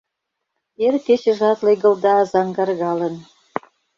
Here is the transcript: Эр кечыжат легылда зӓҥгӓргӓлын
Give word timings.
Эр 0.85 0.95
кечыжат 1.05 1.59
легылда 1.65 2.15
зӓҥгӓргӓлын 2.31 3.15